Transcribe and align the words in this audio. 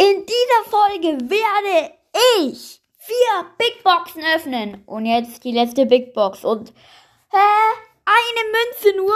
In 0.00 0.24
dieser 0.24 0.70
Folge 0.70 1.28
werde 1.28 1.92
ich 2.48 2.80
vier 2.96 3.46
Big 3.58 3.84
Boxen 3.84 4.22
öffnen. 4.34 4.82
Und 4.86 5.04
jetzt 5.04 5.44
die 5.44 5.52
letzte 5.52 5.84
Big 5.84 6.14
Box. 6.14 6.42
Und 6.42 6.72
hä? 7.30 7.36
Eine 8.06 8.50
Münze 8.50 8.96
nur? 8.96 9.14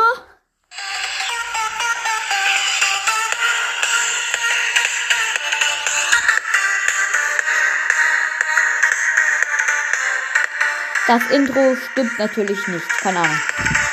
Das 11.06 11.30
Intro 11.30 11.76
stimmt 11.76 12.18
natürlich 12.18 12.66
nicht. 12.68 12.88
Keine 13.00 13.20
Ahnung. 13.20 13.83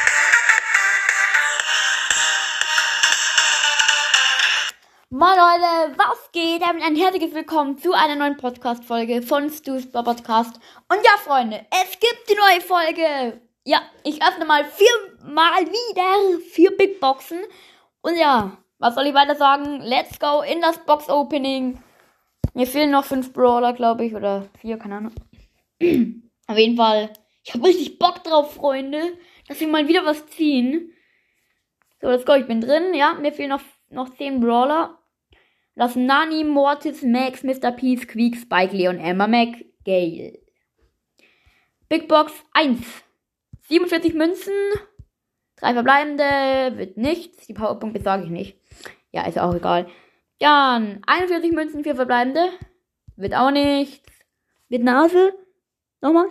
Moin 5.14 5.36
Leute, 5.36 5.98
was 5.98 6.32
geht? 6.32 6.62
Damit 6.62 6.84
ein 6.84 6.96
herzliches 6.96 7.36
Willkommen 7.36 7.78
zu 7.78 7.92
einer 7.92 8.16
neuen 8.16 8.38
Podcast-Folge 8.38 9.22
von 9.22 9.50
Stu's 9.50 9.92
Podcast. 9.92 10.56
Und 10.88 11.00
ja, 11.04 11.18
Freunde, 11.18 11.66
es 11.70 12.00
gibt 12.00 12.30
die 12.30 12.36
neue 12.36 12.62
Folge. 12.62 13.42
Ja, 13.66 13.82
ich 14.06 14.24
öffne 14.24 14.46
mal 14.46 14.64
viermal 14.64 15.66
wieder 15.66 16.40
vier 16.54 16.78
Big 16.78 17.02
Boxen. 17.02 17.40
Und 18.02 18.16
ja, 18.16 18.58
was 18.80 18.96
soll 18.96 19.06
ich 19.06 19.14
weiter 19.14 19.36
sagen? 19.36 19.82
Let's 19.82 20.18
go 20.18 20.44
in 20.44 20.62
das 20.62 20.78
Box-Opening. 20.86 21.84
Mir 22.54 22.66
fehlen 22.66 22.92
noch 22.92 23.04
fünf 23.04 23.34
Brawler, 23.34 23.74
glaube 23.74 24.06
ich, 24.06 24.16
oder 24.16 24.48
vier, 24.62 24.78
keine 24.78 24.96
Ahnung. 24.96 25.16
Auf 26.48 26.58
jeden 26.58 26.78
Fall, 26.78 27.12
ich 27.44 27.54
habe 27.54 27.66
richtig 27.66 28.00
Bock 28.00 28.24
drauf, 28.24 28.54
Freunde, 28.54 29.18
dass 29.50 29.60
wir 29.60 29.68
mal 29.68 29.90
wieder 29.90 30.06
was 30.06 30.26
ziehen. 30.28 30.94
So, 32.00 32.08
let's 32.08 32.26
go, 32.26 32.34
ich 32.36 32.48
bin 32.48 32.62
drin. 32.62 32.94
Ja, 32.94 33.16
mir 33.16 33.34
fehlen 33.34 33.50
noch, 33.50 33.62
noch 33.90 34.08
zehn 34.16 34.40
Brawler. 34.40 34.98
Das 35.82 35.96
Nani, 35.96 36.44
Mortis, 36.44 37.02
Max, 37.02 37.42
Mr. 37.44 37.72
P, 37.72 37.98
Squeak, 37.98 38.36
Spike, 38.36 38.78
Leon, 38.78 39.00
Emma, 39.00 39.26
Mac, 39.26 39.66
Gale. 39.84 40.38
Big 41.90 42.08
Box 42.08 42.32
1. 42.54 42.80
47 43.62 44.14
Münzen. 44.14 44.54
Drei 45.56 45.74
verbleibende. 45.74 46.78
Wird 46.78 46.98
nichts. 46.98 47.48
Die 47.48 47.56
Powerpunkte 47.56 48.00
sage 48.00 48.26
ich 48.26 48.30
nicht. 48.30 48.60
Ja, 49.12 49.26
ist 49.26 49.40
auch 49.40 49.56
egal. 49.56 49.88
Dann 50.38 51.02
41 51.08 51.52
Münzen, 51.52 51.84
vier 51.84 51.96
verbleibende. 51.96 52.52
Wird 53.16 53.34
auch 53.34 53.50
nichts. 53.50 54.08
Wird 54.70 54.84
Nase. 54.84 55.34
Nochmal. 56.00 56.28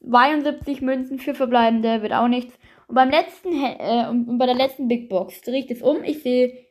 72 0.00 0.80
Münzen, 0.80 1.20
vier 1.20 1.36
verbleibende. 1.36 2.02
Wird 2.02 2.14
auch 2.14 2.26
nichts. 2.26 2.58
Und 2.88 2.96
beim 2.96 3.10
letzten, 3.10 3.52
äh, 3.52 4.08
und 4.10 4.38
bei 4.38 4.46
der 4.46 4.56
letzten 4.56 4.88
Big 4.88 5.08
Box 5.08 5.40
drehe 5.42 5.60
ich 5.60 5.66
das 5.66 5.82
um. 5.82 6.02
Ich 6.02 6.24
sehe 6.24 6.64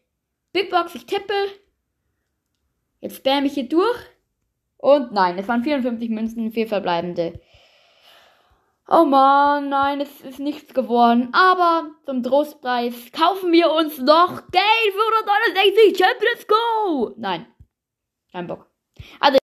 Big 0.53 0.69
Box, 0.69 0.95
ich 0.95 1.05
tippe. 1.07 1.33
Jetzt 3.01 3.17
spam 3.17 3.45
ich 3.45 3.53
hier 3.53 3.67
durch. 3.67 3.99
Und 4.77 5.11
nein, 5.11 5.37
es 5.37 5.47
waren 5.47 5.63
54 5.63 6.09
Münzen, 6.09 6.51
vier 6.51 6.67
verbleibende. 6.67 7.41
Oh 8.87 9.05
man, 9.05 9.69
nein, 9.69 10.01
es 10.01 10.21
ist 10.21 10.39
nichts 10.39 10.73
geworden. 10.73 11.29
Aber 11.33 11.89
zum 12.05 12.21
Trostpreis 12.21 13.11
kaufen 13.11 13.51
wir 13.51 13.71
uns 13.71 13.97
noch 13.97 14.51
Geld 14.51 14.93
für 14.93 15.31
169 15.31 15.97
Champions 15.97 16.47
Go. 16.47 17.13
Nein, 17.17 17.47
kein 18.31 18.47
Bock. 18.47 18.69
Also 19.19 19.37